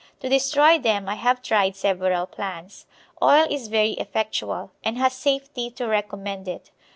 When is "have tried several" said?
1.13-2.25